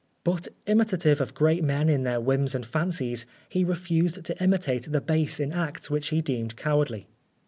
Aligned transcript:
But, 0.23 0.47
imitative 0.65 1.21
of 1.21 1.35
great 1.35 1.63
men 1.63 1.87
in 1.87 2.01
their 2.01 2.19
whims 2.19 2.55
and 2.55 2.65
fancies, 2.65 3.27
he 3.49 3.63
refused 3.63 4.25
to 4.25 4.43
imitate 4.43 4.91
the 4.91 4.99
base 4.99 5.39
in 5.39 5.53
acts 5.53 5.91
which 5.91 6.07
he 6.09 6.21
deemed 6.21 6.55
cowardly. 6.55 7.07